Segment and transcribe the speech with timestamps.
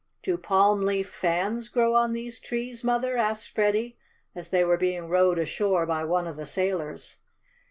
[0.23, 3.99] "Do palm leaf fans grow on these trees, Mother?" asked Freddie
[4.33, 7.17] as they were being rowed ashore by one of the sailors.